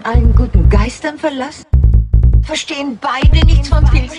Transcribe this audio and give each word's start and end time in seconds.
von 0.00 0.12
allen 0.12 0.34
guten 0.34 0.68
Geistern 0.68 1.18
verlassen? 1.18 1.64
Verstehen 2.42 2.98
beide 3.00 3.44
nichts 3.46 3.68
von 3.68 3.84
Pilz? 3.84 4.14